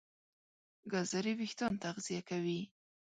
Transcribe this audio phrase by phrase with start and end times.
[0.91, 2.59] ګازرې وېښتيان تغذیه کوي.